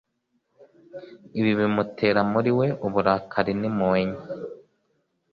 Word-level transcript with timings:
ibi 1.39 1.51
bimutera 1.59 2.19
muri 2.31 2.51
we 2.59 2.67
uburakari 2.87 3.53
n'impuhwe 3.59 4.01
nke, 4.09 4.23